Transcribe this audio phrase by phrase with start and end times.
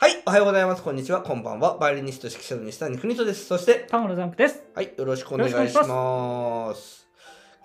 [0.00, 0.82] はい、おはようございます。
[0.84, 1.22] こんにちは。
[1.22, 1.76] こんばんは。
[1.76, 3.46] バイオリニスト指揮者の西谷邦人です。
[3.46, 4.62] そして、タモのジャンプです。
[4.72, 7.08] はい、よろしくお願いします。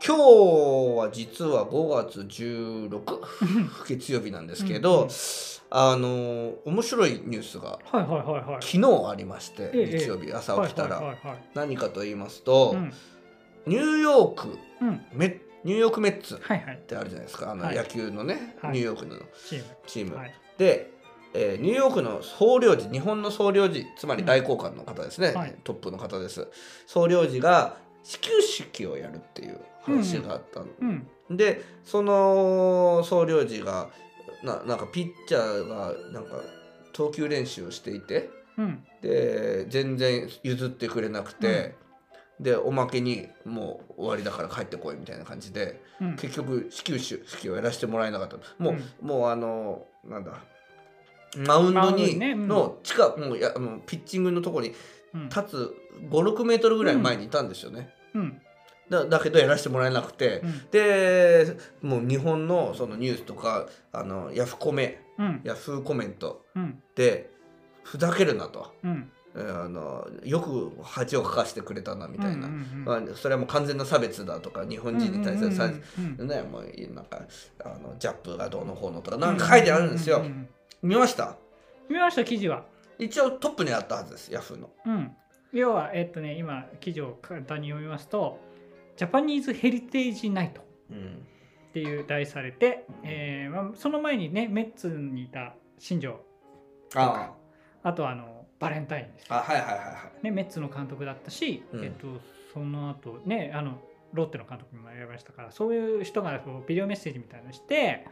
[0.04, 0.20] 今日
[0.98, 3.02] は実は5月16
[3.88, 5.10] 月曜日なんですけど、うん
[5.76, 8.62] あの面白いニュースがはいはいはいはい。
[8.62, 12.94] 昨日ありまして、ええ日曜日朝起きたら、はいはいはいはい何かと言いますと、うん
[13.66, 15.02] ニューヨークうん。
[15.14, 16.80] メニューヨークメッツっはいはい。
[16.88, 19.16] てあるじゃないですかあのはい野球のね、はいニューヨークの
[19.48, 19.64] チーム。
[19.88, 20.34] チーム、はい。
[20.58, 20.93] で、
[21.34, 25.36] えーニューヨークの総領事日本の総領事つまり大公官の方ですね、うん。
[25.36, 25.56] はい。
[25.64, 26.48] トップの方です。
[26.88, 30.86] 総領事が始球式をやるっていう話があったの、う
[31.34, 31.38] ん。
[31.38, 33.90] でその総領事が
[34.44, 36.42] ななんかピッチャーがなんか
[36.92, 38.30] 投球練習をしていて。
[38.58, 38.84] うん。
[39.02, 41.76] で全然譲ってくれなくて、
[42.40, 45.82] でおまけにもう終わりだから帰ってこいみたいな感じで。
[46.00, 46.16] うん。
[46.16, 48.38] 結局始球式をやらせてもらえなかった。
[48.60, 49.08] もう、うん。
[49.08, 50.34] もうあのなんだ
[51.38, 54.74] マウンドにの近く、もうやあのピッチングのところに
[55.14, 55.30] うん。
[55.30, 55.76] 立つ
[56.10, 58.42] 56メートルぐらい前にいたんですよね、うん。
[58.90, 60.68] だだけどやらせてもらえなくて、うん。
[60.72, 65.42] でもう日本のそのニュースとかあのヤフコメうん。
[65.44, 66.82] ヤフーコメントうん。
[66.96, 67.32] で
[67.84, 68.72] ふざけるなと、
[69.36, 77.20] あのよく恥をかかしてくれたなみたいな、うんまあ、それはもう完全な差別だとか日本人に対する差別、うんうんね、もうなんか
[77.64, 80.48] あのジャップがどうのこうのとかなんか書いてあるんですよ、うううん
[80.84, 81.38] 見ました？
[81.90, 82.66] 見ました記事は。
[83.00, 85.12] 一応トップにあったはずですヤフーのうん。
[85.52, 88.40] 要はえっとね今記事を簡単に読みますと、
[88.98, 90.62] ジャパニーズヘリテージナイト。
[90.92, 91.28] うん
[91.70, 96.20] っていう題されて、えーまあ、その前にねメッツにいた新庄
[96.94, 97.32] あ
[97.82, 99.84] あとはあのバレンタインですああはいはいはいは
[100.22, 102.22] いね、メッツの監督だったし、うんえっと、
[102.54, 103.82] その後ねあの
[104.14, 108.06] ロッテの監督にも選ばれましたからそういう人がこうビデオメッセージみたいなのして、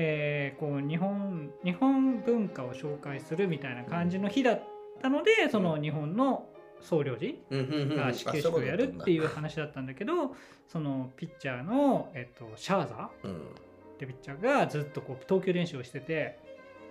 [0.00, 4.62] えーこう日本日本文化を紹介するみたいな感じの日だっ
[5.02, 6.46] たのでその日本の
[6.80, 9.94] 総領事が始球式をやるっていう話だったんだ。
[9.94, 10.36] けど
[10.68, 13.40] そのピッチャーの、えっと、シャーザーうんっ
[13.98, 16.38] てピッチャーがずっとこう投球練習をしてて、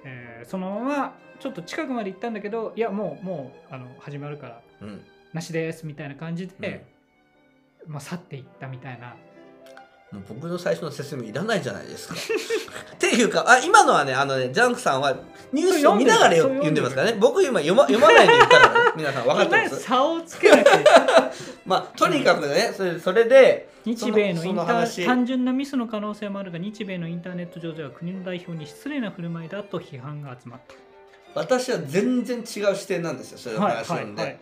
[0.03, 5.01] えーそのままちょっと近くまで行ったんだけどいやもうもうあの始まるからうん。
[5.33, 6.85] なしですみたいな感じで、
[7.85, 9.15] まあ、去っていったみたいな
[10.11, 12.15] もう僕の最初の説明いらないじゃないですか。
[12.95, 15.17] っていうかあ今のはねあのねジャンクさんは
[15.51, 16.95] ニュースを見ながら読んでます。
[16.95, 17.17] からね。
[17.19, 19.83] 僕今読ま読まないで言ったからね 皆さん分かってます。
[19.83, 21.31] 差をつけなきゃ
[21.65, 30.59] まあとにかくねそれそれで日米のインター単純なミスの可能性もあるが日米のインターネット上では国の代表に失礼な振る舞いだと批判が集まっ
[31.35, 32.45] 私は全然違う
[32.75, 34.39] 視点なんですよそれはい話読んで。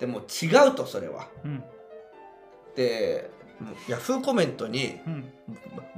[0.00, 1.28] でも違うとそれは。
[1.44, 1.62] うん。
[2.74, 3.30] で
[3.88, 5.24] ヤフーコメントに、うん。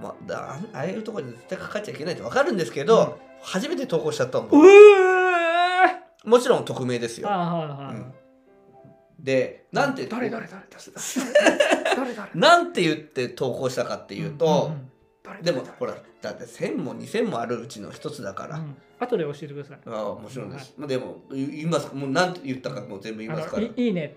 [0.01, 3.13] まあああいうところに絶対かかっちゃいけないって分かるんですけど、うん。
[3.43, 5.17] 初めて投稿しちゃったのうえ
[6.25, 7.29] もちろん匿名ですよ。
[9.19, 14.73] でなんて誰誰誰誰誰 なんて言って投稿したかっていうと、
[15.43, 18.77] でも誰ほらだって1000も2000もあるうちの一つだから、うん。
[18.99, 19.79] 後で教えてください。
[19.87, 21.95] ああもちろんです、まあ、でも言います。
[21.95, 23.63] もうなんて言ったかもう全部言いますから。
[23.63, 24.17] いいいね。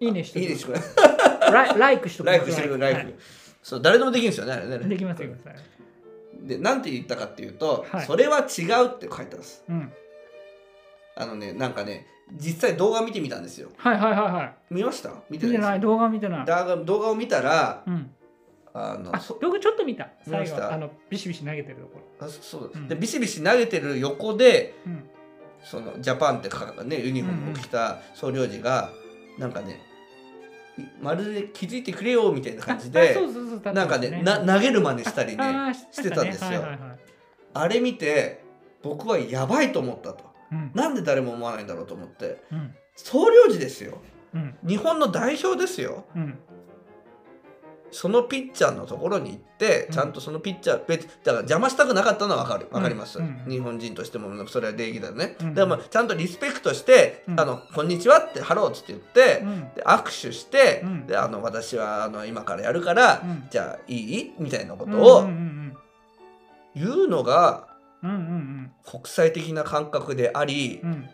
[0.00, 0.44] いいねしてい。
[0.44, 1.17] いですください。
[1.50, 3.14] ライライクしとくライフしてるライフ、はい
[3.62, 5.30] そう誰でもできるんですよねできますよ。
[6.42, 9.92] でなんて言ったかっていうと、はいそれは違うって書いてますうん。
[11.16, 12.06] あのねなんかね
[12.36, 14.54] 実際動画見てみたんですよはいはいはいはい。
[14.70, 15.10] 見ました？
[15.28, 16.46] 見てない動画見てない。
[16.84, 18.10] 動画を見たらうん。
[18.74, 20.08] ああのそ、動画ちょっと見た。
[20.28, 22.26] 最後、あの、ビシビシ投げてるところ。
[22.26, 25.08] あそそううんでビシビシ投げてる横でうん。
[25.64, 28.90] そのジャパンってかねユニフォームを着た総領事が
[29.38, 29.76] なんかねい
[31.00, 33.16] まるで気づいてくれよみたいな感じで
[33.72, 36.64] なんかねな投げる真似したりねしてたんですよ。
[37.54, 38.44] あれ見て
[38.82, 40.24] 僕はやばいと思ったと。
[40.52, 40.70] うん。
[40.74, 42.42] なんで誰も思わないんだろうと思って。
[42.52, 42.74] うん。
[42.94, 44.00] 総領事ですよ。
[44.34, 44.56] うん。
[44.66, 46.04] 日本の代表ですよ。
[46.14, 46.38] うん
[47.90, 49.92] そのピッチャーのところに行ってうん。
[49.92, 52.66] ちゃんとそのピッチャー別だから邪魔したくなかったのは分かる。
[52.70, 53.42] 分かります、うん。
[53.46, 53.50] うん。
[53.50, 55.54] 日本人としてもそれは礼儀だよね、うん。
[55.54, 57.40] でもちゃんとリスペクトして「うん。
[57.40, 59.60] あのこんにちは」って「ハロー」っつって言って、うん。
[59.74, 61.06] で握手して、うん。
[61.06, 63.44] であの私はあの今からやるから、うん。
[63.50, 64.32] じゃあいい？
[64.38, 65.76] みたいなことうんをうん
[66.74, 67.68] 言うのが
[68.02, 71.08] 国際的な感覚であり、うん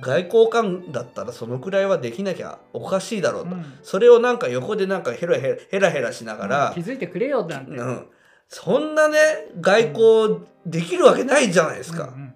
[0.00, 3.64] 外交官だったらそのくらいはできなきゃおかしいだろうと、うん。
[3.82, 6.72] それをなんか横でなんかヘラヘラヘラヘラしながら。
[6.74, 7.72] 気、づいてくれよなんて。
[7.72, 8.06] うん、
[8.48, 9.18] そんなね
[9.60, 12.04] 外交できるわけないじゃないですか。
[12.04, 12.32] うん、うんうん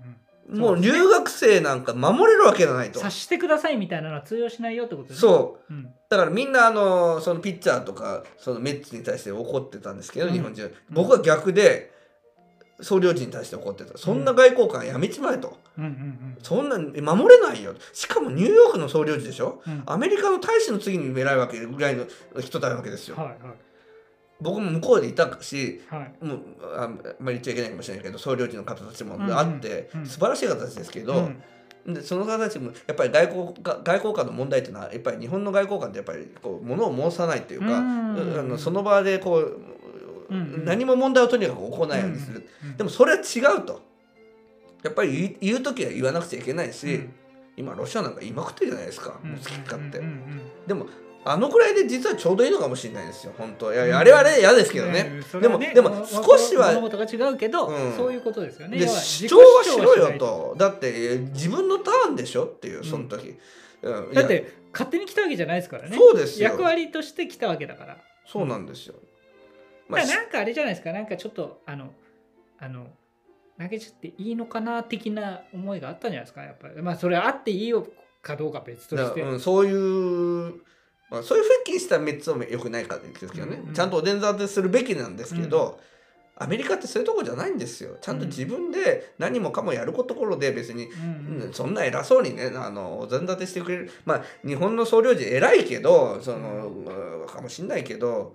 [0.48, 3.00] もう留学生なんか守れるわけがないと。
[3.00, 5.20] 察してくださいみたいなのは通用しないよってことですね。
[5.20, 5.74] そう。
[5.74, 5.84] うん。
[6.08, 10.32] だからみんなあのそのピッチャーとかそのメッツに対して怒ってたんですけど、うん。
[10.32, 11.95] 日本人僕は逆で
[12.80, 13.96] 総領事に対して怒ってた。
[13.96, 15.58] そんな外交官やめちまえと、
[16.42, 17.74] そんな守れないよ。
[17.92, 19.62] しかもニューヨークの総領事でしょ？
[19.66, 19.72] うん。
[19.72, 22.06] うんアメリカの大使の次に偉いわけぐらいの
[22.40, 23.16] 人だわけですよ。
[23.16, 23.36] はいはい。
[24.40, 26.24] 僕も向こうでいたしはい。
[26.24, 26.40] もう
[26.76, 31.14] ああんまり言っちゃいけないかもしれないけど総領事の方たちもあって、うん素晴らしい方たちですけど、
[31.86, 31.94] うん。
[31.94, 38.38] でその方たちもやっぱり外交か外交官の問題っていうのはやっぱり日本の外交官ってやっぱりこう物を申さないっていうか、うん。
[38.38, 39.58] あのその場でこう、
[40.30, 43.80] 何も問題をとにかく起こらないようにする、うんでもそれは違うと。
[44.82, 47.14] やっぱり言う時は言わなくちゃいけないし、うん。
[47.56, 50.02] 今ロシアなんか言いまくってるじゃないですか、うんもう好き勝手、
[50.66, 50.86] でも
[51.24, 53.72] あのくらいで実はちょうどいいのかもしれないですよ本当。
[53.72, 57.96] いやあれはね嫌ですけどね、でもでも少しは物事が違うけど、うん。
[57.96, 58.78] そういうことですよね。
[58.86, 60.54] 主張はしろよと。
[60.56, 63.36] だってえ自分のターンでしょっていうその時、
[64.14, 65.96] だって勝手に来たわけじゃないですからね。
[65.96, 66.50] そうですよ。
[66.50, 67.96] 役割として来たわけだから。
[68.24, 68.94] そうなんですよ、
[69.88, 70.92] まあなんかあれじゃないですか。
[70.92, 71.92] なんかちょっとあの
[72.58, 72.86] あの
[73.58, 76.42] 投げちゃっていいのかな的な思いがあったんじゃないですか。
[76.42, 76.82] やっぱり。
[76.82, 77.86] まあそれあっていいよ
[78.22, 79.22] かどうかは別として。
[79.22, 80.54] うん、そういう、
[81.10, 83.74] まあ、そういうふうにしたメッツはよくないかですけどね、うんうん。
[83.74, 85.80] ちゃんとお伝立てするべきなんですけど、
[86.38, 87.96] アメリカってそういうとこじゃないんですよ。
[88.00, 91.52] ちゃんと自分で何もかもやるところで別に、うんうん。
[91.54, 93.90] そんな偉そうにねあのお膳立てしてくれる。
[94.04, 98.34] まあ日本の総領事偉いけどその、うんかもしんないけど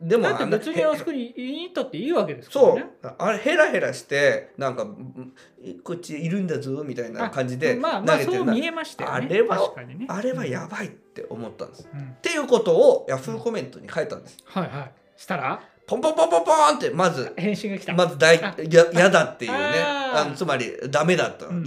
[0.00, 2.86] でもだって別にあそこに言いに行ったっていいわけですからそね。
[3.02, 5.34] うあれヘラヘラしてなんかうん
[5.82, 9.16] こっちいるんだぞみたいな感じでまあまあ投げてるなそう見えましたよね。
[9.16, 9.56] あれは
[9.86, 10.06] ね。
[10.08, 11.88] あれはやばいって思ったんです。
[11.92, 12.00] うん。
[12.00, 14.38] っていうことをヤフーコメントに書いたんです。
[14.44, 14.92] はいはい。
[15.16, 15.60] したら？
[15.86, 17.92] ポンポンポンポンポンってまず返信が来た。
[17.94, 21.64] まず大あや嫌だっていうねあのつまりダメだと、うん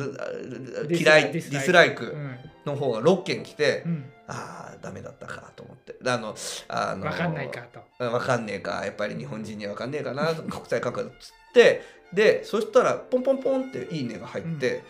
[0.90, 4.06] 嫌いデディスライクィスライクうんの方が6件来て、うん。
[4.26, 5.96] ああダメだったかと思って。
[6.06, 6.36] あの
[6.70, 8.04] あのわかんないかと。
[8.04, 11.82] わかんねえかやっぱり日本人にはわかんねえかな国際感覚っつって
[12.14, 14.84] でそしたらポンポンポンって「いいね」が入って、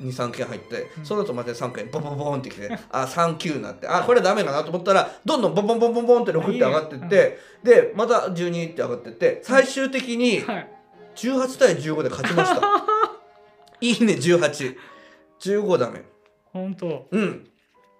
[0.00, 1.04] 23件入って、うん。
[1.04, 10.70] その後また3件ポンポンポンってきて「あ3 9になってあこれダメかなと思ったらどんどんポンポンポンポンポンって6って上がってってでまた12って上がってって最終的にはい。
[11.16, 12.60] 18対15で勝ちました。
[13.80, 16.04] いいね1815ダメ
[16.52, 17.06] 本当。
[17.10, 17.48] うん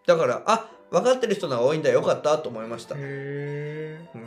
[0.06, 4.08] だからあ分かってる人が多いんだよかったと思いましたへえ。
[4.14, 4.22] うん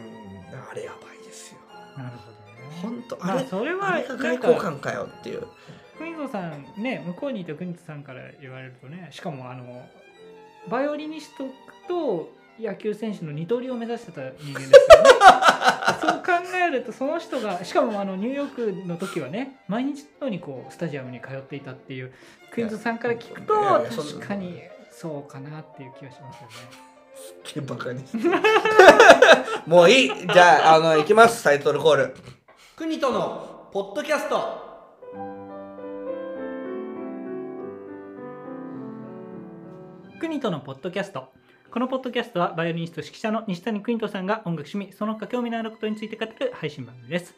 [0.70, 1.60] あれやばいですよ
[1.98, 2.82] なるほどね。
[2.82, 5.48] 本当まあれ、あそれは外交官かよっていう
[5.98, 9.84] クイントさんね向こうにいたクイントさんから言われるとねしかもあの
[10.70, 11.46] バイオリニスト
[11.88, 12.30] と
[12.62, 15.10] 野球選手の二刀流を目指してた人間ですよね。
[16.00, 18.48] そう考えるとその人がしかもあのニューヨー
[18.84, 22.12] クの時はね毎日のようにこうスタジアムに通っていたっていう
[22.52, 24.62] クイントさんから聞くと確かに
[24.92, 26.54] そうかなっていう気がしますよね。
[27.16, 28.04] すっげえバカに
[29.68, 30.10] もういい。
[30.10, 32.16] じゃああの行きますタイトルコール。
[32.76, 34.72] 国とのポッドキャスト。
[40.20, 41.32] 国とのポッドキャスト
[41.72, 47.34] このポッドキャストはバイオリニスト指揮者の西谷邦人さんが音楽趣味その他興味のあることについて語る配信番組です。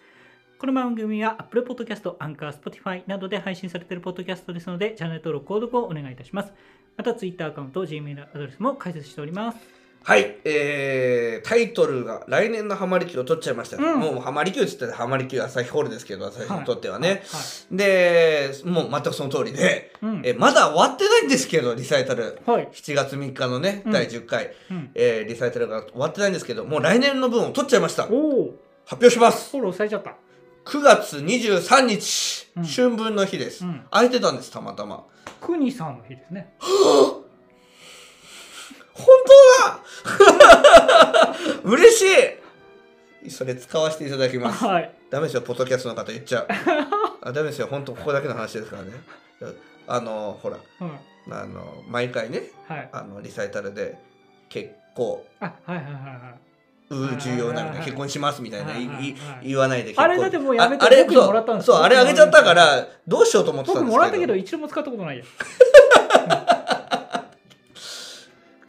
[0.57, 6.51] この番組は Apple Podcast、Anchor、Spotify などで配信されているポッドキャストですのでチャンネル登録、購読をお願いいたします。
[6.97, 9.82] また Twitter アカウント、Gmail アドレスも開設しております。
[10.05, 13.99] はい、えー、タイトルが来年のハマり級を取っちゃいました、うん。
[13.99, 17.39] もうハマり級っつったらハマり級朝日ホールですけど朝日にとってはね、は
[17.71, 17.77] い。
[17.77, 20.21] でもう全くその通りで、うん。
[20.25, 22.39] えまだ終わってないんですけどリサイタル。
[22.45, 23.91] はい、7月3日のね、うん。
[23.93, 28.03] 第10回、うん、えーリサイタルが終わってないんですけどもう来年の分を取っちゃいました。
[28.03, 28.15] 発
[28.95, 29.51] 表します。
[29.51, 30.15] フォローされちゃった。
[30.65, 32.65] 9月23日、うん。
[32.65, 33.85] 春分の日です、うん。
[33.89, 35.05] 空いてたんですたまたま。
[35.39, 36.53] 国さんの日ですね
[38.93, 39.05] 本
[40.15, 40.19] 当
[41.21, 41.35] だ。
[41.63, 42.01] 嬉し
[43.27, 43.31] い。
[43.31, 44.63] それ使わせていただきます。
[44.65, 44.91] はい。
[45.09, 46.47] ダメですよポッドキャストの方言っちゃう。
[47.21, 47.67] あダメですよ。
[47.67, 48.91] 本当ここだけの話ですからね。
[49.87, 50.57] あのほら。
[50.81, 50.91] うん
[51.31, 52.89] あの毎回ねはい。
[52.91, 53.97] あのリサイタルで
[54.49, 56.33] 結構あはいはいはいは
[56.89, 58.73] う重要なので結婚しますみたいな
[59.41, 63.91] 言わないで結あれだってもうやめてもらったんですそうあれあげちゃったからどうしようと思ってたんですけど。
[63.91, 65.23] 僕もらったけど一度も使ったことないよ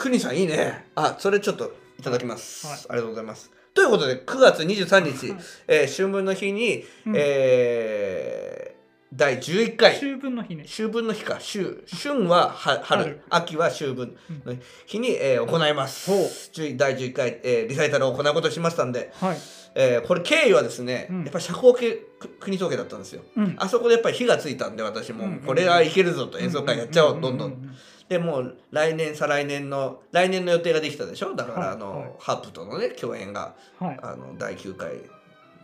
[0.05, 0.87] くにさんいいね。
[0.95, 2.77] あそれちょっといただきます、はい。
[2.77, 3.51] ありがとうございます。
[3.73, 5.41] ということで9月23日、はい。
[5.69, 7.15] えー春分の日に、うん。
[7.17, 8.75] えー
[9.17, 9.97] 第11回。
[9.97, 10.65] 秋分の日ね。
[10.67, 11.37] 秋分の日か。
[11.37, 11.61] 秋
[12.03, 13.03] 春はは春。
[13.05, 13.21] 春。
[13.31, 14.55] 秋は秋分の
[14.87, 16.11] 日に、えー行います。
[16.11, 16.25] ほう。
[16.25, 19.39] 10第11回、えーリサイタルを行うことにしましたんで、はい。
[19.77, 21.23] えーこれ経緯はですね、うん。
[21.23, 23.23] やっぱり社交系く国統計だったんですよ。
[23.37, 23.55] うん。
[23.57, 27.77] あそこでやっぱり火がついたんで私も、うんこれはいけるぞと演奏会やっちゃおう、どんどんん
[28.09, 31.35] でもう来年再来年の来年の予定ができたでしょ？
[31.35, 32.13] だから、はいあの、はい。
[32.19, 33.99] ハープとのね共演がはい。
[34.03, 34.93] あの第9回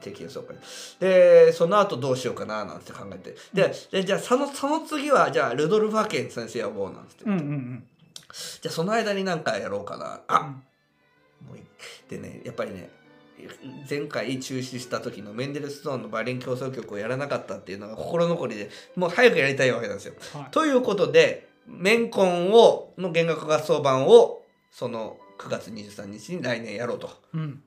[0.01, 0.57] 定期演奏会
[0.99, 3.37] でその後どうしようかななんて考えて。
[3.53, 7.25] ででじゃあそのその次はじゃあルドルフ・ハケン先生呼ぼうなんて。
[7.25, 7.85] うんうんうん。
[8.63, 10.21] じゃあその間に何かやろうかな。
[10.29, 10.55] あ
[11.47, 11.61] もうい
[12.09, 12.89] でねやっぱりね
[13.89, 20.15] 前回中止した時のメンデルストーンのバリン競争曲をやらなかったっていうのが心残りでもう早くやりたいわけなんですよ。
[20.33, 20.51] はい。
[20.51, 27.11] ということでメンコンをの弦楽合奏版をその9月23日に来年やろうと。
[27.33, 27.63] うん。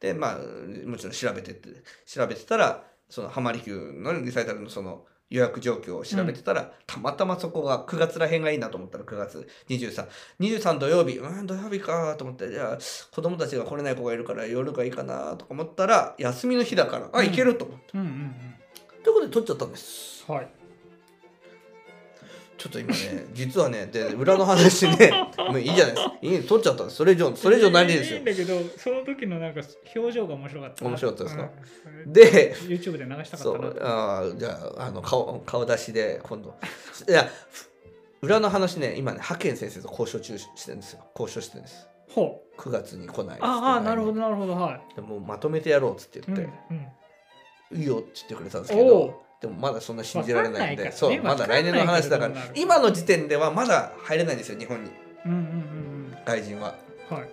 [0.00, 0.38] でまあ
[0.86, 1.70] もちろん調べてって
[2.06, 3.76] 調べてたらその浜離宮
[4.14, 11.18] のリサイタルのその予約状況を調べてたら、たまたまそこが9月らへんがいいなと思ったら9月2323土曜日。
[11.18, 12.78] うん土曜日かと思ってじゃあ
[13.10, 17.26] 子供たちが来れない子がいるから夜がいいかなとか思ったら休みの日だからあうん。
[17.26, 18.34] 行けると思って、うんうん
[19.04, 20.24] ということで撮っちゃったんです。
[20.28, 20.48] うんはい
[22.58, 26.14] ちょっと今ね 実はねで裏の話ね もういいじゃないですか。
[26.20, 26.96] いいね撮っちゃったんです。
[26.96, 28.16] それ以上それ以上ないですよ。
[28.16, 29.60] いいんだけどその時のなんか
[29.96, 30.84] 表情が面白かった。
[30.84, 31.50] な面白かったですか？
[32.04, 32.12] うん。
[32.12, 33.68] で YouTube で流したかそったな。
[33.68, 36.54] うあーじゃああの顔顔出しで今度。
[37.08, 37.68] いやふ
[38.20, 41.04] 裏の話ね今ね派遣先生と交渉中してるんですよ。
[41.18, 41.86] 交渉してるんです。
[42.10, 42.60] ほう。
[42.60, 46.86] 9月に来ないああなるほどなるほどはでもうまとめてやろうっつってい、言って、うん
[47.78, 50.90] いいよって言ってくれたんですけおどうでもまだそんな信じられないんで。
[50.92, 54.90] そうまだ来年の話だから今の時点ではまだ入れないんですよ日本に。
[55.24, 56.74] うんうんうん外人は。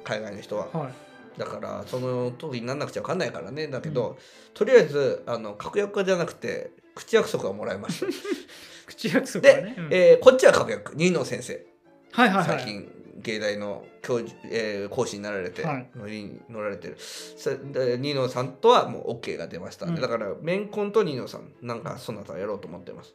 [0.03, 0.67] 海外の人は。
[0.71, 1.39] はい。
[1.39, 3.67] だからその時になんなくちゃ分かんないからね。
[3.67, 4.17] だけど、
[4.53, 8.05] とりあえずあの確約じゃなくて口約束はもらいました
[8.87, 9.87] 口約束でうん。
[9.91, 10.93] えーこっちは確約。
[10.95, 11.65] 新野先生。
[12.11, 12.45] はいはいはい。
[12.59, 15.89] 最近芸大の教授、えー講師になられて、はい。
[15.95, 16.97] 乗りに乗られてる。
[16.97, 19.95] ニーノさんとはもう OK が出ましたうん。
[19.95, 23.13] だからメンコンとニーノさんなんかその他やろうと思ってます。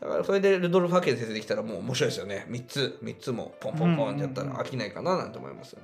[0.00, 2.46] だからそれでルドルフ・ハケン先生できたらもう面白いですよね。
[2.50, 5.76] 3つ3つもポンポンポンってやったら飽きないかななんて思います、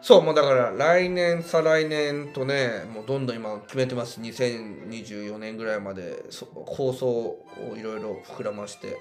[0.00, 4.18] そうもうだから来年再来年とねもうどんどん今決めてます。
[4.20, 7.44] 2024年ぐらいまでそ構想を
[7.76, 8.96] いろいろ膨らまして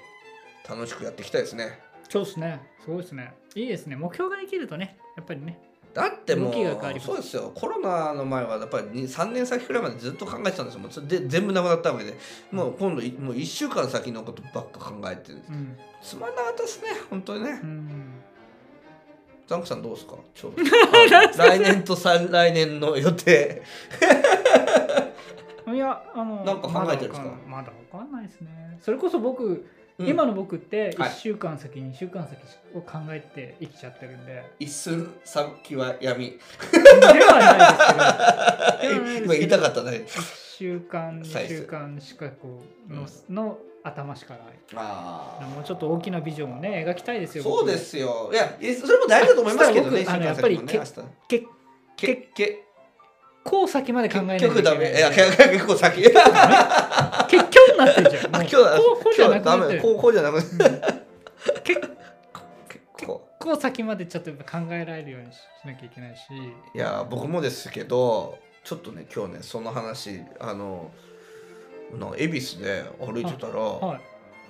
[0.68, 1.80] 楽しくやっていきたいですね
[2.14, 2.62] そうですね。
[2.84, 3.34] すごいですね。
[3.56, 3.96] いいですね。
[3.96, 5.60] 目標ができるとねやっぱりね
[5.94, 6.54] だってもう
[7.00, 7.52] そうですよ。
[7.54, 10.80] コロナの前はやっぱりに3年先くらいまでずっと考えてたんですよ。
[10.82, 12.16] もうで全部なくなったわけで。
[12.52, 15.76] もう今度いもう1週間先のことばっか考えてるうん。
[16.02, 16.90] つまんなかったですね。
[17.10, 17.60] 本当にね。
[17.64, 17.90] うん。
[19.48, 20.16] ザンクさんどうですか？
[20.34, 23.62] ちょうどあの来年と再来年の予定。
[25.74, 27.28] いやあのなんか考えてるんですか？
[27.48, 28.28] まだわかんない。
[28.28, 28.78] ですね。
[28.82, 29.66] それこそ僕、
[30.00, 30.08] うん。
[30.08, 31.10] 今の僕ってはい。
[31.10, 32.38] 1週間先、2週間先
[32.76, 34.44] を考えて生きちゃってるんで。
[34.60, 36.40] 一寸先は闇。
[36.72, 38.00] ではないですけど。
[38.00, 40.06] ではないですけど今言いたかったね。
[40.08, 44.42] 1週間2サイズ週間しかこうの,、の頭しかない。
[44.76, 48.30] あもうちょっと大きなビジョンをね描きたいですよそうですよ。
[48.32, 50.94] いやえそれも大事だと思いますけどね僕あのやっぱり明日。
[51.28, 51.46] け
[51.96, 52.64] けけ
[53.44, 54.98] こう先まで考えない結局ダメ。
[54.98, 56.02] いや結構先。
[56.02, 56.22] 結局
[57.72, 58.26] になってるじゃん。
[58.34, 59.80] 今日はこうこうじゃなくなってる。
[59.80, 59.82] メ。
[59.82, 60.82] こうこうじゃなくてうん。
[61.64, 61.82] 結
[63.06, 64.38] こ構先までちょっと考
[64.72, 66.22] えられるようにしなきゃいけないし。
[66.74, 70.92] ういや僕もですけどちょっとね今日ねその話あの
[72.18, 74.02] 恵比寿で歩いてたら、はい。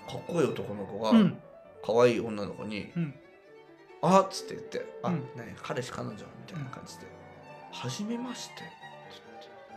[0.09, 1.38] かっこいい男の子が、うん。
[1.85, 3.13] 可愛い女の子にうん
[4.01, 5.27] 「あっ」つって言って「あ、うん。
[5.35, 6.19] 何彼氏彼女」み
[6.53, 7.05] たいな感じで
[7.73, 8.63] 「はじめまして」って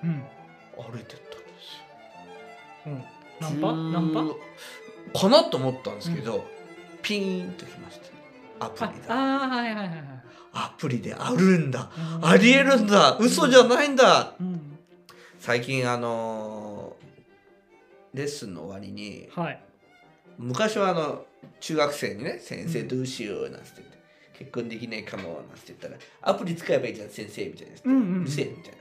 [0.05, 0.25] うん。
[0.77, 2.89] 歩いてったんですよ。
[2.89, 3.05] うん。
[3.41, 3.73] ナンパ？
[3.73, 4.35] ナンパ？
[5.15, 6.45] パかなと思ったんですけど、
[7.03, 8.01] ピーンときまし
[8.59, 10.01] たアプあリだあーはいはいはいはい。
[10.53, 11.91] アプリであるんだ。
[12.19, 12.27] うん。
[12.27, 13.17] ありえるんだ。
[13.21, 14.35] 嘘じゃないんだ。
[14.41, 14.79] うん。
[15.39, 17.07] 最近あのー
[18.19, 19.63] レッスンの終わりにはい。
[20.39, 21.27] 昔はあの
[21.61, 23.96] 中学生にね「先生どうしよう」なんて言って。
[24.39, 28.01] 結婚できないかもなんて言ったらアプリ使えばいいじゃん先生みたいな、うんうん。
[28.01, 28.77] うんるせえみたいな。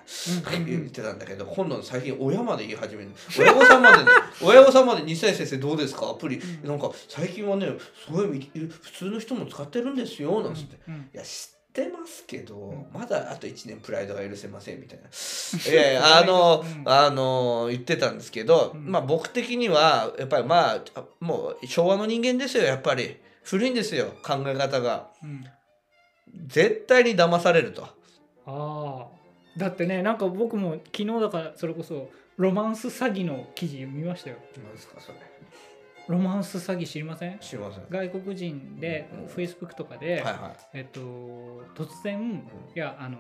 [0.57, 4.09] うんうん言ってたんだけど今度最近親まで言い始める親御さんまでね
[4.41, 6.09] 親御さんまで西谷先生どうですか？
[6.09, 6.69] アプリ、うん。
[6.69, 7.67] なんか最近はね
[8.05, 12.87] すごい普通の人も使ってるんですよなんつって、うんいや知ってますけど、ん。
[12.93, 15.09] まだあと1年プライドが許せませんみたいな。
[15.09, 16.83] いやいやあの、うん。
[16.85, 18.85] あの言ってたんですけど、うん。
[18.91, 25.09] まあ僕的にはやっぱりまああもう昭和の人間ですよやっぱり古いんですよ考え方が。
[25.23, 25.45] うん。
[26.47, 27.83] 絶対に騙されると。
[27.83, 27.87] あ
[28.45, 29.07] あ
[29.57, 34.37] だってねなんか僕も昨日だからそれこそロマンス詐欺の記事見ましたよ。
[34.57, 35.17] 何ですかそれ。
[36.07, 37.39] ロマンス詐欺知りません？
[37.39, 37.85] 知りません。
[37.89, 40.99] 外国人でうん Facebook とかで、はいはえっと
[41.75, 42.43] 突然、
[42.75, 43.17] いやあの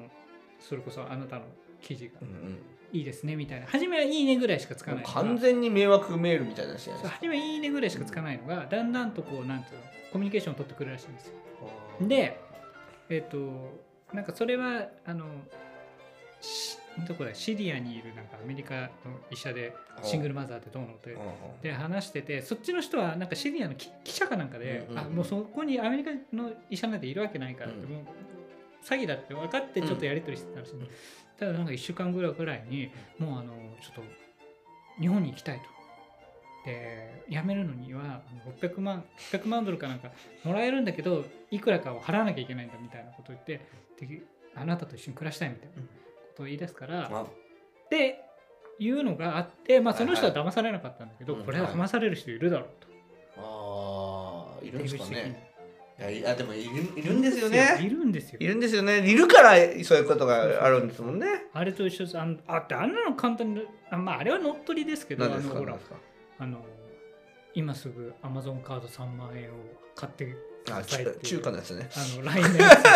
[0.59, 1.45] それこそあなたの
[1.81, 2.19] 記事が。
[2.21, 2.59] い、うんうん
[2.95, 3.67] いいですねみたいな。
[3.67, 11.33] 初めはいいねぐらいしかつかない完全に迷惑メールみたいなじゃないですか初めいいねぐらいしかつかないのがだんだんとこうなんていうのコミュニケーションを取ってくるらしいんですよ。
[12.01, 12.39] で
[13.09, 13.37] えっ、と
[14.13, 15.25] なんかそれはあの
[16.39, 18.89] しどこだシリアにいるなんかアメリカの
[19.29, 21.17] 医者でシングルマザーってどうのって
[21.61, 28.07] で話しててそっちの人はなんかシリアの記記者かなんかで、うんうんあもうそこにアメリカの医者なんているわけないからって、うん
[28.85, 30.87] 詐欺だって分かってちょっとやり取りしてたらしい、うん
[31.37, 32.89] ただなんか1週間ぐらいぐらいに
[33.19, 33.51] もうあの
[33.81, 34.01] ちょっと
[35.01, 35.63] 日本に行きたいと。
[36.65, 40.11] で辞めるのにはあの600万600万ドルかなんか
[40.43, 43.67] もらえるんだけどいくらかを払わなきゃいけないんだみたいなことを言って
[43.99, 44.23] で
[44.55, 45.87] あなたと一緒に暮らしたいみたいなこ
[46.37, 47.23] とを言い出すから、あ。
[47.23, 47.27] っ
[47.89, 48.23] て
[48.79, 51.43] いうのがあって、まあ、その人ははい騙されなかったんだけど、うん。
[51.43, 52.87] これは騙される人いるだろうと。
[53.37, 55.54] あーいるんですかね
[55.97, 58.37] いやでもいるいるんですよいねるんですよ。
[58.41, 58.45] い。
[58.47, 58.99] るんですよね。
[59.09, 59.51] いるから
[59.83, 61.45] そういうことがあるんですもんね。
[61.53, 62.19] あれと一緒です。
[62.19, 65.77] あのあってあんなの簡単にあまああれは乗っ取りですけど、あのほら
[66.39, 66.65] あの
[67.53, 69.53] 今すぐアマゾンカード3万円を
[69.95, 70.37] 買ってく
[70.69, 71.19] あださいっていう。
[71.21, 71.89] 中中華のやつね。
[71.95, 72.87] あの LINE のやつ。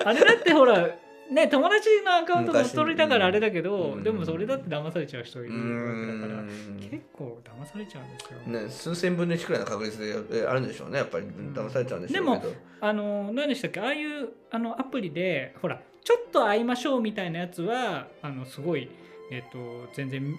[0.06, 0.88] あれだってほら
[1.30, 4.02] ね友達のアカウント乗っ取りだからあれだけど、うん。
[4.02, 6.46] でもそれだって騙されちゃう人いうるわーけだからん。
[6.90, 8.60] 結構騙されちゃうんですよ。
[8.62, 11.26] ね、数千分の1くらいの確率でえあるんでしょうねやっぱり。
[11.26, 13.80] 騙されちゃうんでしょうけど、あの何でしたっけ？
[13.80, 18.88] ああいうあのアプリでほらちょっと会いましょうみたいなやつはあのすごい
[19.30, 20.36] えっ、と全然み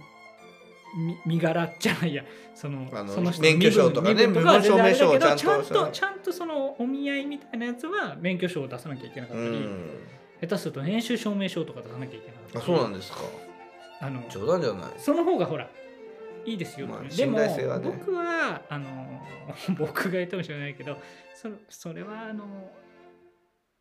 [1.25, 2.23] 身柄じゃないや。
[2.53, 9.89] そのその人免許証とかね身分証明書をちゃんちゃんととちゃんとそのお見合いみたいなやつは免許証を出さなきゃいけなかったり、うん
[10.41, 12.59] 下手すると年収証明書とか出さなきゃいけなかった。
[12.59, 13.19] ありそうなんですか。
[14.01, 14.91] あの冗談じゃない。
[14.97, 15.69] その方がほら
[16.45, 17.47] いいですよ、まあでも、ね。
[17.83, 19.21] 僕はあの
[19.77, 20.97] 僕が言ったかもしれないけど
[21.35, 22.71] そそれはあの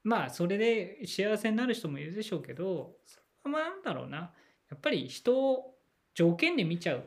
[0.04, 4.32] まあそれで幸せになる人もいるでしょうけどそれはなんだろうな。
[4.70, 5.74] やっぱり人を
[6.14, 7.04] 条件で見ちゃう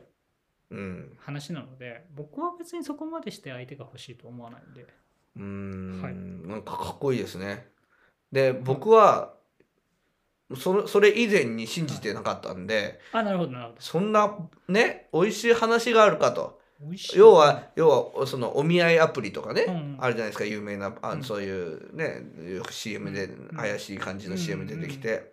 [0.70, 1.16] うん。
[1.18, 4.86] 話なので僕は別にそこまでして相手が欲しいと思わないんで。
[5.36, 6.14] うーん、はい。
[6.48, 7.68] なんかかっこいいですね。
[8.32, 9.34] で僕は
[10.56, 13.76] それそれ以前に信じてなかったんであなるほどなるほど。
[13.80, 14.36] そんな
[14.68, 16.60] ね美味しい話があるかと。
[16.80, 17.18] 美味しい。
[17.18, 21.22] 要は要はそのお見合いアプリとかね、うんあるじゃないですか有名なあうん。
[21.22, 22.22] そういうね
[22.54, 23.56] よく CM でうん。
[23.56, 25.32] 怪しい感じの CM 出てきて、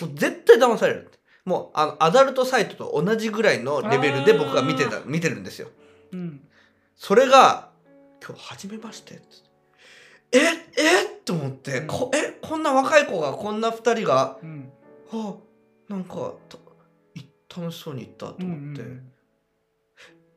[0.00, 1.10] もう絶対騙される
[1.44, 5.68] もうあのアダルトサイトと同じぐらいのレベルで僕は見てた見てるんですよ。
[6.12, 6.40] うん
[6.96, 7.70] それが
[8.24, 9.48] 「今日初めまして」っつって
[10.34, 10.40] え
[10.76, 11.86] えと思って、うん。
[11.86, 14.72] こえこんな若い子がこんな2人がうん。
[15.12, 15.34] あ
[15.88, 16.34] なんか
[17.56, 19.10] 楽しそうに行ったとうん思って、うん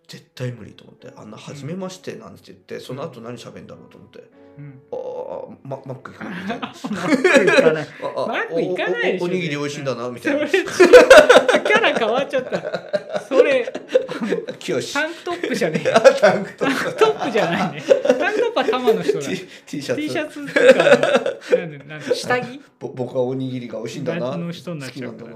[0.08, 1.12] 絶対無理と思って。
[1.18, 4.24] あんな「初めまして」なんて言って、その後何喋んだろうと思って。
[4.58, 6.68] うん「ああママック行く」みたいな。
[6.72, 7.88] マック行かない。
[8.16, 12.52] ああマック行かないでしょおにぎり美味しいんだなみたいなキャラ変わっちゃった
[14.68, 15.96] 清しタンクトップじゃねえよ。
[16.20, 17.84] タンクト タンクトップじゃないね。
[17.88, 17.96] タ
[18.30, 20.02] ンクトップは玉の人だ T, T シャツ。
[20.02, 20.54] T シャツと
[21.54, 22.62] かなんでなんで 下着？
[22.80, 24.36] ぼ僕はおにぎりが美味しいんだな。
[24.38, 25.36] の人になっちゃうから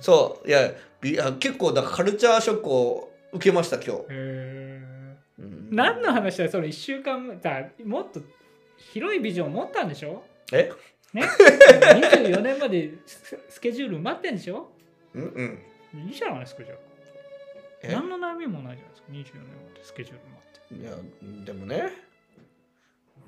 [0.00, 4.80] そういやびあ結構だカルチャーショックを受けました今日、へえ
[5.40, 5.68] うん。
[5.70, 8.20] 何の話だよその1週間前だもっと
[8.92, 10.22] 広いビジョン持ったんでしょ？
[10.52, 10.70] え？
[11.12, 14.70] ね？24年までススケジュール埋まってんでしょ？
[15.14, 15.22] うん
[15.94, 16.08] うん。
[16.08, 16.76] いいじゃないですかじゃあ。
[16.78, 16.93] え
[17.92, 19.38] 何の悩みもないじゃないですか。
[19.40, 20.74] 24年までスケジュール埋まって。
[20.74, 21.92] いやでもね、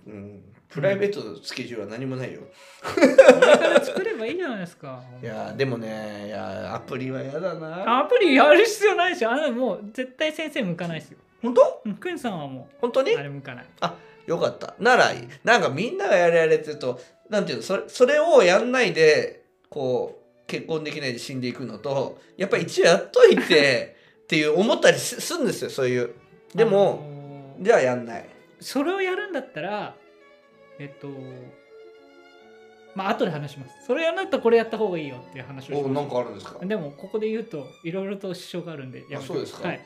[0.07, 2.41] うん、プライベートのスケジュールは何もないよ、
[2.83, 5.03] これから作ればいいじゃないですか。
[5.23, 8.01] いやでもねいやアプリは嫌だな。
[8.01, 11.19] アプリやる必要ないですよあのもう絶対先生向かないですよ。
[11.43, 11.83] 本当？
[11.85, 13.13] うんクンさんはも本当に？
[13.13, 13.67] うあれ向かない。
[14.27, 14.75] よかった。
[14.81, 15.13] なら
[15.45, 23.96] なんかみんながやれやれって言うとなんていうのそれそれをやんないでこう結婚できないで死んでいくのとやっぱり一応やっといて
[24.27, 26.11] っていう思ったりすするんですよそういう。
[26.53, 28.29] であもじゃあやんない。
[28.59, 29.95] それをやるんだったら
[30.81, 31.07] えっと
[32.97, 33.87] まあ後で話します。
[33.87, 36.11] それやるんだったらこれやった方がいいよっていう話をします。
[36.11, 36.67] かあるんですか？
[36.67, 39.69] でもここで言うといろいろと支障があるんでやめそうですか。
[39.69, 39.81] はい。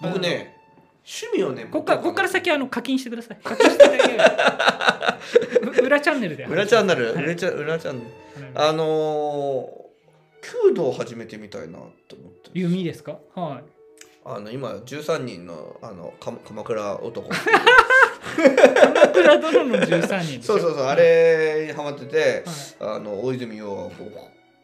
[0.00, 0.56] 僕ね
[1.04, 3.38] 趣味をねこっからこっから先あの課金してください。
[3.44, 5.18] 課金していただければ
[5.82, 7.14] う裏チャンネルで裏チャンネル？
[7.14, 7.24] はい。
[7.24, 8.10] 裏チャ裏チャンネル？
[8.54, 9.68] ああのー、
[10.64, 11.78] 弓道を始めてみたいな
[12.08, 12.50] と思って。
[12.54, 13.18] 弓ですか？
[13.34, 13.64] はい
[14.24, 17.28] あの今13人のあのか鎌倉男。
[17.28, 22.44] 鎌倉殿の13人そうそうそうあれにハマってて
[22.80, 22.96] はい。
[22.96, 24.12] あの大泉洋がこう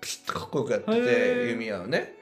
[0.01, 1.51] ピシッとかっこよくやってへてー。
[1.51, 2.15] 弓矢をね。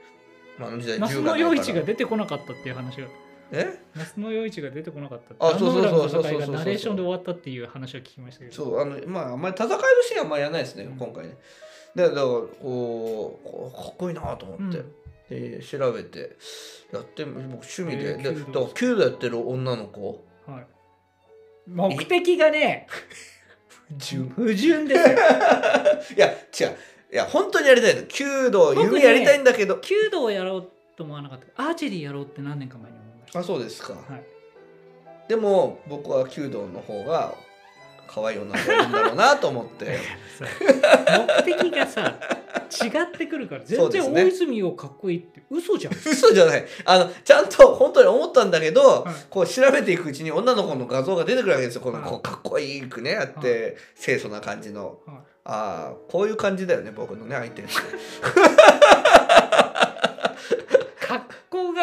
[0.59, 1.53] あの時代那須野銃がないから。
[1.53, 3.07] 陽一が出てこなかったっていう話が。
[3.51, 3.79] え？
[3.95, 5.47] 那須野陽一が出てこなかった。
[5.47, 6.41] あそうそうそうそうそうそう。
[6.41, 8.55] そうがナレーションで終わったっていう話を聞きましたけど。
[8.55, 10.97] そうあのまああんまり戦いのシーンはあんまりやらないですね、うん。
[10.97, 11.37] 今回ね。
[11.95, 14.93] でだからこうこうかっこいいなと思って、うん
[15.29, 16.37] で調べて
[16.91, 20.25] やって僕趣味で,、えーでだから弓道やってる女の子。
[20.45, 20.67] はい、
[21.67, 22.87] 目的がね
[23.97, 25.17] 純不純ですよ。
[26.15, 26.77] いや違う。
[27.13, 34.37] いや本当にやりたいの弓道僕ね弓やりたいんだけど、弓道をやろうと思わなかったアーチェリーやろうって何年か前に思いましたあそうですか、はい
[35.27, 37.35] でも僕は弓道の方が
[38.07, 39.99] 可愛い女のいるんだろうなと思って。
[40.39, 42.15] 目的がさ
[42.83, 45.93] 違ってくるから全然大泉洋かっこいいって嘘じゃん。
[46.05, 46.65] 嘘じゃない。
[46.85, 49.13] あのちゃんと本当に思ったんだけど、はい。
[49.29, 51.81] こう調べていくうちに女の子の画像が出てくるわけですよ。
[51.81, 52.09] この、はい。
[52.09, 54.99] こうかっこいいくねあって、清楚な感じの。
[55.05, 55.17] はい。
[55.49, 57.71] ああこういう感じだよね僕のね相手って
[60.99, 61.81] 格好が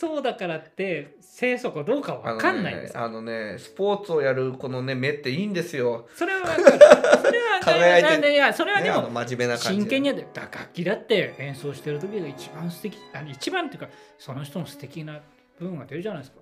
[0.00, 6.62] そうだからって清楚かどうかわかんないですあのねスポーツをやるこのね目っていいんですよ、それはわかる。
[6.64, 15.20] それは輝いていやそれはね、でもあの真面目な感じ真剣にやってだ楽器だって演奏してる時が一番素敵あの一番っていうかその人の素敵な
[15.58, 16.38] 部分が出るじゃないですか。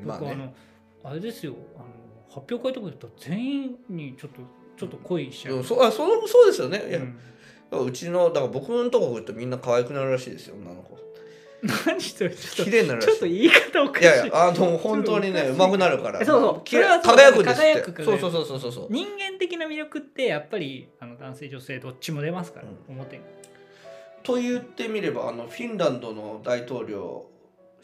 [0.00, 0.54] うんまあ僕あねの
[1.10, 1.54] あれですよ。
[1.76, 1.86] あの
[2.28, 4.42] 発表会とかで言ったら全員にちょっと
[4.76, 7.00] ちょっと恋しちゃう、でもそあそうそうですよね、いや
[7.70, 7.86] うん。
[7.86, 10.96] うちのだから僕のとこ来るとみんな可愛くなるらしいですよ女の子
[11.62, 12.30] 何それ？
[12.30, 14.06] ちょっと綺麗になちょっと言い方おかしい。
[14.06, 15.72] いやいやあの本当にねちょっとおかしい。
[15.72, 16.24] 上手くなるから。
[16.24, 16.64] そうそう。
[16.64, 17.72] きれいそれは輝くんですって。
[17.80, 18.86] 輝くそうそうそうそうそうそう。
[18.90, 23.24] 人間的な魅力ってやっぱりあの男性女性どっちも出ますから、う表に。
[24.22, 27.26] と言ってみればあのフィンランドの大統領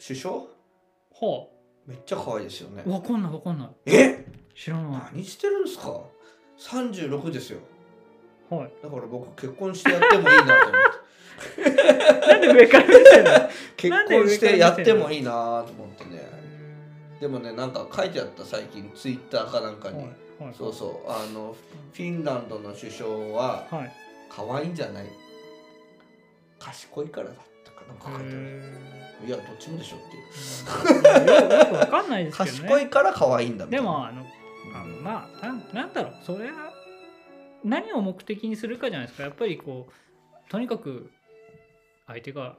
[0.05, 0.35] 首相？
[0.35, 1.47] は
[1.85, 2.83] めっちゃ可愛いですよね。
[2.85, 3.69] あわかんないわかんない。
[3.85, 4.25] え？
[4.55, 6.01] 知らな何してるんですか
[6.59, 7.59] ？36ですよ。
[8.51, 8.71] いはい。
[8.81, 11.04] だから僕結婚してやってもいいなと思って
[12.55, 13.29] 上から見てるの？
[13.77, 16.21] 結婚してやってもいいなと思ってね。
[17.19, 20.07] でもねなんか書いてあった最近ツイッターかなんかに、はい
[20.45, 20.53] はい。
[20.57, 21.55] そうそうあの
[21.93, 23.93] フィンランドの首相ははい。
[24.29, 25.05] 可愛いんじゃない？
[26.59, 28.61] 賢いからだったかなんか書いてある。
[29.25, 31.51] いやどっちもでしょっていう。
[31.51, 32.59] よよくわかんないですけどね。
[32.59, 34.25] 賢いから可愛いんだでもあの
[34.73, 36.13] あのまあなんなんだろう。
[36.25, 36.73] それは
[37.63, 39.23] 何を目的にするかじゃないですか。
[39.23, 41.11] やっぱりこうとにかく
[42.07, 42.57] 相手が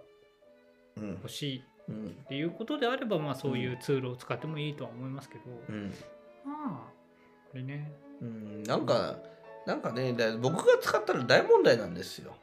[0.96, 1.10] うん。
[1.10, 2.06] 欲しいうん。
[2.06, 5.90] っていうことであればまあそういうツールを使ってもいいとは思いますけど、うん。
[6.44, 6.80] まあ
[7.50, 7.92] これね。
[8.20, 8.62] うん。
[8.64, 9.16] なんか
[9.66, 12.34] なんかねだ僕が使ったら大問題なんですよ。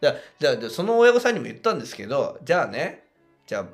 [0.00, 3.04] じゃじゃあその親御さんにも言ったんですけどじゃあね
[3.46, 3.64] じゃあ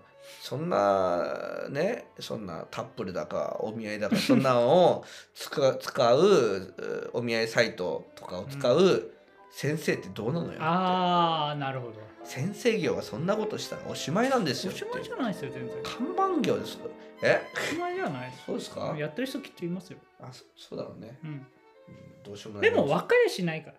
[0.41, 9.11] そんなねそんなタップルだかお見合いだかそんなのを使う使ううお見合いサイトとかを使う
[9.57, 10.59] 先生ってどうなのよって。
[10.61, 11.95] ああなるほど。
[12.25, 14.85] 先生業はそんなことしたらおしまいなんですよって。
[14.85, 15.77] おしまいじゃないですよ全然。
[15.83, 16.79] 看板業です。
[17.23, 17.41] え？
[17.55, 18.97] おしまいじゃないそうですか？
[18.99, 21.47] やってる人きっといますよ、あそそうだろうね、うん、うん
[22.25, 22.71] どうしようもない。
[22.71, 23.77] でも別れしないから。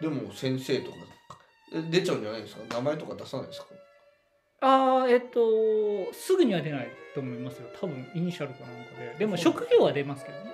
[0.00, 0.96] でも先生とか
[1.72, 2.62] え出ちゃうんじゃないですか？
[2.74, 3.66] 名前とか出さないですか？
[4.60, 7.68] ああえっとすぐには出ないと思いますよ。
[7.80, 9.14] 多分イニシャルかなんかで。
[9.20, 10.52] でも職業は出ますけどね、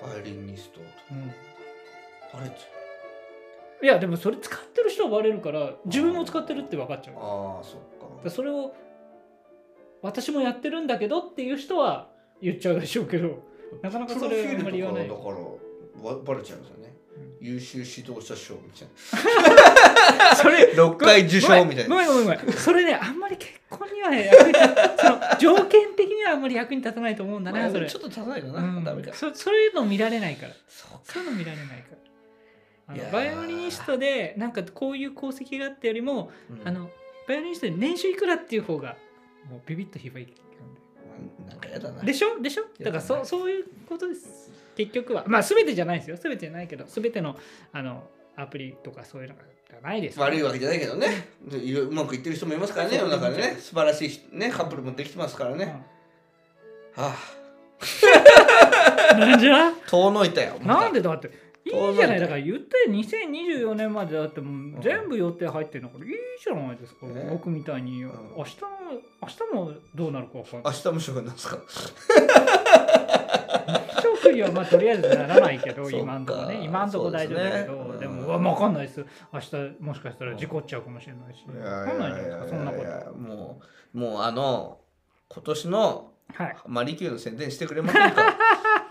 [0.00, 2.50] バイオリニストとうん、あれ
[3.82, 7.14] いやでもそれ使ってる人はバレるから自分も使ってるって分かっちゃう。
[7.16, 8.22] ああそっか。
[8.22, 8.74] でそれを
[10.02, 12.08] 私もやってるんだけどっていう人は
[12.42, 13.42] 言っちゃうでしょうけど
[13.82, 15.08] なかなかそれあんまり言わない。
[15.08, 15.36] だから
[16.02, 16.94] わバレちゃうんですよね、
[17.40, 18.88] 優秀指導者賞みたい
[20.36, 21.94] それ な6回受賞みたいな。
[21.94, 27.88] ごめんごめんごめんそれねあんまり結婚にはね役に立つその条件的にはあんまり役に立たないと思うんだまあなそれ。
[27.88, 28.84] ちょっと足さないかな、うん。
[28.84, 29.12] ダメか。
[29.12, 30.52] そそういうの見られないから。
[30.68, 32.00] そういうの見られないから。
[32.88, 36.68] あのバイオリニストでなんかこういう功績があったよりも、うん。
[36.68, 36.90] あの
[37.28, 38.96] バイオリニストで年収いくらっていう方が
[39.48, 40.42] もうビビッと響いてくる。
[41.48, 42.02] なんかやだな。
[42.02, 42.40] でしょ？
[42.40, 42.64] でしょ？
[42.82, 44.50] だからそそういうことです。
[44.76, 45.24] 結局は。
[45.26, 46.16] まあ全てじゃないですよ。
[46.16, 47.36] 全てじゃないけど全ての
[47.72, 48.02] あの
[48.36, 49.42] アプリとかそういうのが
[49.82, 50.18] ないです。
[50.18, 51.28] 悪いわけじゃないけどね。
[51.50, 53.56] うまくいってる人もいますからね世の中でね。
[53.60, 55.82] 素晴らしい人ねカップルもできてますからね、
[56.96, 57.16] はあ。
[59.14, 59.72] うんなんじゃ？
[59.88, 61.30] 遠のいたよなんでだって
[61.72, 62.20] いいじゃない。
[62.20, 67.28] だから言ったよ2024年までだってもう全部予定入ってるのからいいじゃないですか、ね。
[67.30, 68.00] 僕みたいに。
[68.00, 68.02] ん。
[68.06, 68.10] 明
[68.44, 68.68] 日の
[69.22, 70.72] 明日もどうなるか分かんない。
[70.74, 71.58] 明日無職なんですか？
[74.02, 76.60] 職にはまあとりあえずならないけど 今んとこね。
[76.64, 77.74] 今んとこ大丈夫だけど。
[77.84, 77.98] ですね。
[78.00, 78.26] でも、うん。
[78.26, 79.04] うわ分かんないです。
[79.32, 81.44] 明日もしかしたら事故っちゃうかもしれないし。
[81.46, 82.48] 分かんないじゃないですか。
[82.48, 83.12] そんなこと。
[83.18, 83.60] も
[83.94, 84.78] うもうあの
[85.28, 86.56] 今年のはい。
[86.66, 88.36] マリキューの宣伝してくれませんか？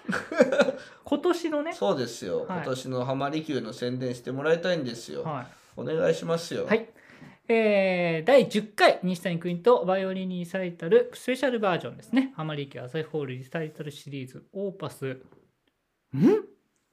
[1.10, 1.74] 今年のね。
[1.74, 2.46] そうですよ、はい。
[2.58, 6.66] 今年のハマリキューの宣伝してもらいたいんですよ、はお願いしますよ。
[6.66, 6.88] い、はい。
[7.48, 12.32] えー、第10回西谷クイーンとバイオリンリサイタルスペシャルバージョンですね。
[12.36, 15.08] ハマリキュー朝日ホールリサイタルシリーズオーパス。
[15.08, 15.20] ん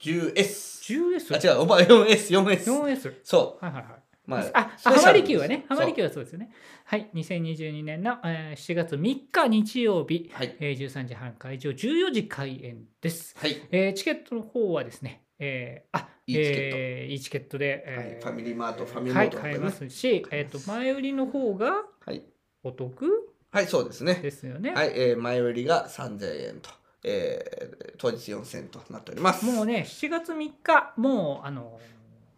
[0.01, 3.65] ？10S あ 10S4S 違うお前 4S4S そう。
[3.65, 4.43] はいはいはいまあ、
[4.77, 5.79] スペシャルハマリキューはね、そう。
[5.79, 6.51] ハマリキューはそうですよね。
[6.85, 10.57] はい、2022年の、えー7月3日日曜日、はい。
[10.61, 13.35] えー13時半会場、14時開演です。
[13.39, 13.57] はい。
[13.71, 16.77] えーチケットの方はですね、えー、あいいチケット。
[16.77, 17.83] えーいいチケットで、はい。
[17.87, 22.23] えーファミリーマートファミリーはい、マート買えますし、えっ、と、前売りの方がはい、
[22.65, 23.07] お得
[23.53, 24.15] はい、そうですね。
[24.15, 24.73] ですよね。
[24.75, 26.71] はい、えー前売りが3000円と、
[27.05, 29.47] えー当日4000円となっております。
[29.47, 31.81] もうね、7月3日、もう、あの、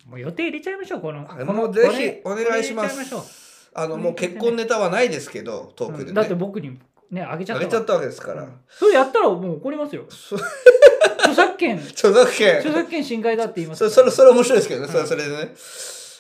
[0.08, 1.24] もう予定入れちゃいましょう、この。
[1.24, 3.20] はいこのもうぜひお願いしまこれ入れちゃいましょう。
[3.22, 6.78] すあのもう結婚ネタはないですけどトークでね、うんだって僕に
[7.10, 8.52] ね、あげちゃったげちゃったわけですから、うん。
[8.68, 10.04] それやったらもう怒りますよ。
[10.10, 10.36] そ
[11.20, 12.58] 著作権、著作権。
[12.58, 14.92] 著作権侵害だって言いますそれそれそれ面白いですけどね、うん。
[14.92, 15.54] それそれでね。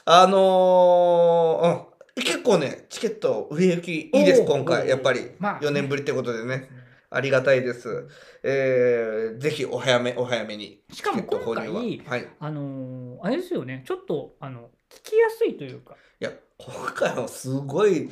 [0.04, 1.84] あのー
[2.16, 5.30] うん、結構ねチケット売れ行きいいですおー今回やっぱり。
[5.38, 6.68] まあ4年ぶりってことでね
[7.10, 8.06] ありがたいです、
[8.42, 10.82] えー、ぜひお早めお早めに。
[10.92, 11.94] しかも今回はい。
[11.94, 12.02] い
[12.38, 18.10] あのーあれですよね、ちょっと、あの、聞きやすいというか、や今回はすごい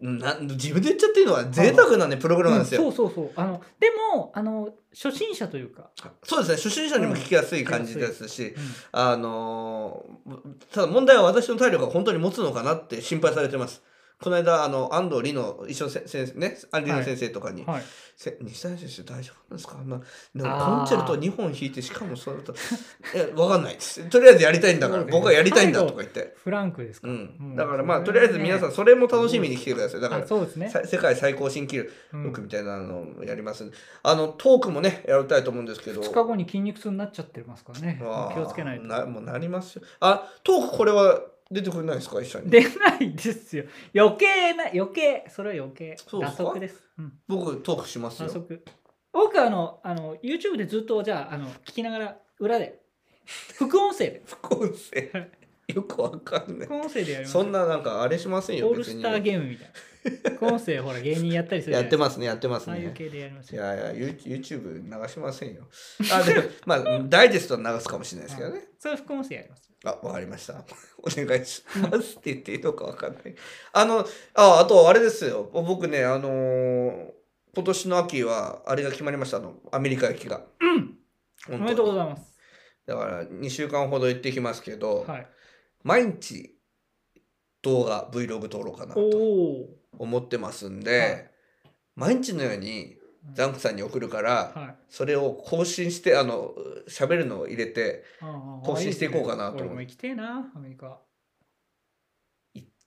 [0.00, 3.32] な自分で言っちゃっていいのは贅沢なねプログラムなんですよ、うんそうそうそう。
[3.36, 5.90] あの、でも、あの、初心者というか、
[6.22, 6.56] そうですね。
[6.56, 8.62] 初心者にも聞きやすい感じですし、うん。
[8.92, 10.30] あのー
[10.72, 13.82] ただ問題は私の体力が本当に持つのかなって心配されてます。
[14.22, 17.82] この間あの安藤理の一緒先生ね安藤理の先生とかに、はい。
[18.16, 19.78] せ西谷先生大丈夫なんですか？
[19.78, 20.04] あんなで
[20.44, 20.70] あー。
[20.72, 22.52] もコンチェルト2本弾いてしかもそれと
[23.14, 24.04] いやわかんないです。
[24.10, 27.08] とりあえずやりたいんだから僕はやりたいんだとか言って、フランクですか？
[27.08, 27.14] うん。
[27.40, 27.56] うん。
[27.56, 30.00] だからまあとりあえず皆さんそれも楽しみに来てください。
[30.02, 30.68] だからあそうですね。
[30.68, 32.24] さ世界最高新記うん。
[32.24, 33.64] 録みたいなのをやります。
[33.64, 36.02] んで、あのトークもねやりたいと思うんですけど。
[36.02, 37.98] 2日後に筋肉痛になっちゃってますからね。
[38.34, 38.84] 気をつけないと。
[38.84, 39.82] なもうなりますよ。
[40.00, 42.20] あトークこれは出てくれないですか？
[42.20, 43.64] 一緒に出ないですよ。
[43.94, 45.24] 余計な、余計。
[45.28, 45.96] それは余計。
[46.06, 46.42] そうですか？
[46.44, 46.82] 打足です。
[46.98, 47.12] うん。
[47.28, 48.62] 僕トークしますよ打足。
[49.12, 52.80] 僕はあの、あの、YouTube でずっと、じゃあ、あの、聞きながら、裏で、
[53.54, 55.28] 副音声で、副音声
[55.74, 57.32] よくわかんない副音声でやります。
[57.32, 59.72] そんななんかあれしませんよオール別にスターゲームみたいな。
[60.02, 63.64] 副音声、ほら、芸人やったりするやってまますねやってますああいうね系でやりますいよ。
[63.64, 65.68] やいやユー YouTube 流しませんよ。
[66.12, 68.68] あでも まあダイジェストは流すかもしれないですけどね。
[68.78, 69.70] それは副音声やります。
[69.84, 70.64] あわかりました。
[70.98, 73.34] お願いしますって言っていいのかわかんない。
[73.72, 75.50] あのああとあれですよ。
[75.52, 77.10] 僕ねあのー
[77.52, 79.38] 今年の秋はあれが決まりました。
[79.38, 80.46] あのアメリカ行きが。
[80.60, 80.98] うん。
[81.48, 82.32] お本めでとうご当ざいます。
[82.86, 85.26] だから2週間ほど行ってきますけど、はい。
[85.82, 86.56] 毎日
[87.62, 89.18] 動画 Vlog 撮ろうかなおと。
[89.18, 89.79] お。
[90.00, 91.30] 思ってますんで、はい。
[91.96, 92.96] 毎日のように
[93.34, 94.76] ザンクさんに送るから、はい。
[94.88, 96.54] それを更新してあの
[96.88, 100.98] 喋るのを入れてああ更新していこうかなと思う俺も行きてえな、アメリカ。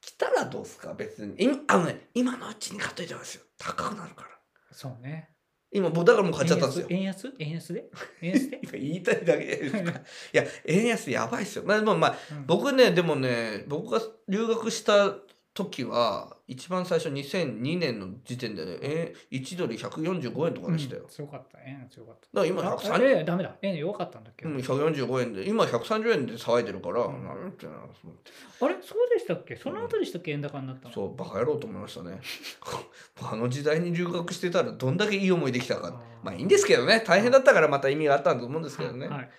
[0.01, 0.93] 来たらどうすか？
[0.95, 1.35] 別に。
[1.37, 3.43] 今あのね今のうちに買っといてますよ。
[3.57, 4.29] 高くなるから。
[4.71, 5.29] そうね。
[5.71, 6.87] 今僕だからもう買っちゃったんですよ。
[6.89, 7.33] 円安？
[7.39, 7.85] 円安で？
[8.21, 9.91] 円安で、 今言いたいだけですか？
[9.91, 9.93] い。
[10.33, 11.63] や円安やばいっすよ。
[11.65, 12.45] まあでもまあうん。
[12.45, 15.15] 僕ねでもね僕が留学した
[15.53, 21.59] 時は一番最初2002年の時点でねえ1ドル145円とかでしたよ、うん強かった。
[21.59, 22.21] 円強かった。
[22.21, 23.55] だから今あ130ええダメだ。
[23.61, 25.47] 円弱かったんだっけ、うん、145円で。
[25.47, 27.23] 今130円で騒いでるから、うん。
[27.23, 28.75] なんていうのと思ってあれ？
[28.81, 29.55] そうでしたっけ？
[29.55, 30.31] その後でしたっけ？
[30.31, 30.93] 円高になったの？
[30.93, 32.19] そうバカ野郎と思いましたね。
[33.21, 36.01] あの時代に留学してたらどんだけいい思いできたか。
[36.23, 37.03] まあいいんですけどね。
[37.05, 39.29] 大変だったからまた意味があったんだと思うんですけどね、はい。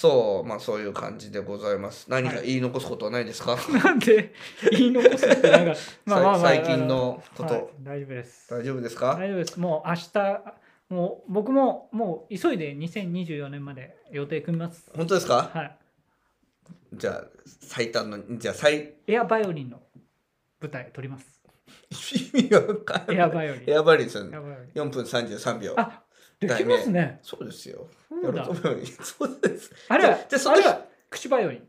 [0.00, 4.32] そうまあそういう感じでございます何か言い残すことはないですか、 なんで
[4.70, 5.74] 言い残すってなんか、
[6.40, 8.50] 最近のこと、はい大丈夫です。
[8.50, 9.60] 大丈夫ですか、大丈夫です。
[9.60, 10.54] もう明日、
[10.88, 14.90] もう僕ももう急いで2024年まで予定組みます。
[14.96, 15.50] 本当ですか？
[15.52, 15.76] はい。
[16.94, 19.82] じゃあ最短のじゃあ最エアバイオリンの
[20.62, 21.42] 舞台撮ります。
[22.34, 23.64] 意味わかんないエアバイオリン。
[23.70, 24.66] エアバリですよねエアバイオリン。
[24.74, 26.02] 4分33秒あ、
[26.40, 27.18] できますね。
[27.22, 27.86] そうですよ。
[28.22, 28.44] そうだ。
[28.46, 29.70] そうです。
[29.88, 31.60] あれは、じゃあそれは口バイオリン。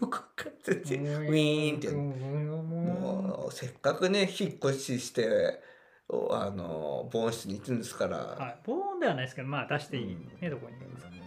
[0.00, 5.60] よくわかっててウィーンってもうせっかくね引っ越しして
[6.08, 10.30] おあの防音室に行くんですから、はい、防音ではないですけど、まあ出していい、うん。
[10.40, 10.76] ね、どこに。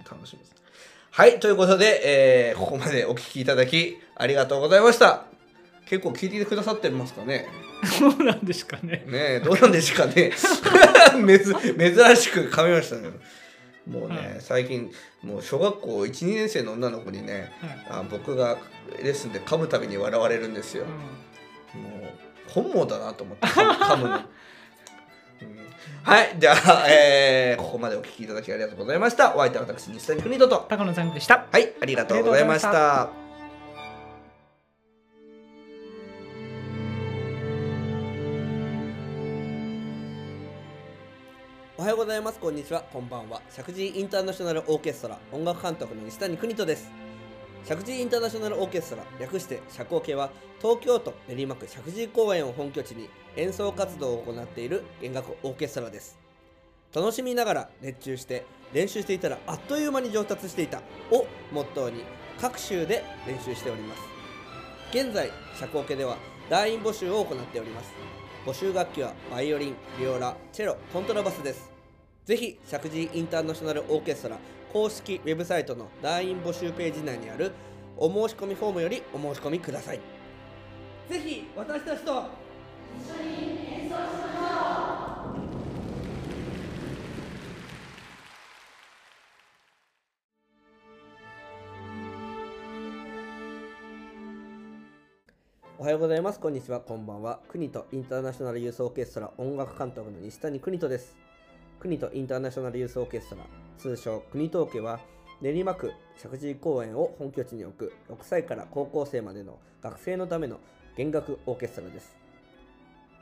[0.09, 0.55] 楽しみです
[1.11, 5.23] はいということで、えーここまでお聞きいただきありがとうございました。
[5.87, 7.47] 結構聞いてくださってますかね？
[7.99, 9.03] そうなんですかね。
[9.07, 10.31] ねえどうなんですかね？
[11.25, 13.09] 珍しく噛みましたね。
[13.89, 14.37] もうね、はい。
[14.39, 17.99] 最近もう小学校12年生の女の子にねはい。
[18.01, 18.57] あ僕が
[19.01, 20.85] レッスンで噛むたびに笑われるんですよ、
[21.75, 21.81] うん。
[21.81, 22.09] もう
[22.49, 24.25] 本望だなと思って 噛むの、うん。
[26.03, 29.35] はいじゃあ、えーここまでお聞きいただきありがとうございました。
[29.35, 30.65] お相手は私西谷邦人と。
[30.69, 31.45] 高野さんでした。
[31.51, 33.24] はいありがとうございました
[41.85, 42.39] はようございます。
[42.39, 42.81] こんにちは。
[42.91, 43.43] こんばんは。
[43.47, 45.19] 石神インターナショナルオーケストラ。
[45.31, 46.89] 音楽監督の西谷邦人です。
[47.63, 56.17] 石神インターナショナルオーケストラ略して社交系は東京都練馬区石神井公園を本拠地に演奏活動を行っている弦楽オーケストラです。
[56.91, 62.03] 楽しみながら熱中して練習していたらあっという間に上達していたをモットーに
[62.41, 64.01] 各州で練習しております。
[64.89, 66.17] 現在社交系では
[66.49, 67.93] 団員募集を行っております。
[68.43, 71.74] 募集楽器はバイオリンビオラチェロコントラバスです。
[72.25, 74.37] ぜひ石神井インターナショナルオーケストラ
[74.73, 77.51] 公式ウェブサイトの団員募集ページ内にある
[77.97, 79.99] お申し込みフォームよりお申し込みください
[81.07, 82.11] ぜひ私たちと
[95.77, 96.39] おはようございます。
[96.39, 96.79] こんにちは。
[96.79, 97.41] こんばんは。
[97.47, 101.34] 国とインターナショナルユースオーケストラ音楽監督の西谷邦人です。
[101.85, 103.43] 国とインターナショナルユースオーケストラ、
[103.77, 104.99] 通称国東家は、
[105.39, 110.59] 練馬区石神井公園を本拠地に置く6歳から高校生までの学生のための
[110.97, 112.17] 弦楽オーケストラです。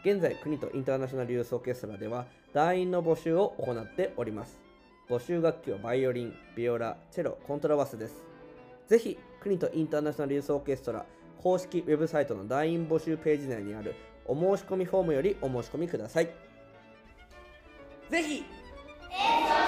[0.05, 4.61] 現在、国とインターナショナルユースオーケストラでは、団員の募集を行っております。
[5.09, 8.23] 募集楽器はバイオリン、ビオラ、チェロ、コントラバスです。
[8.87, 11.05] ぜひ、国とインターナショナルユースオーケストラ
[11.37, 13.93] 公式ウェブサイトの団員募集ページ内にある
[14.25, 16.52] お申し込みフォームよりお申し込みください。
[18.13, 18.45] ぜひ、
[19.09, 19.62] 演奏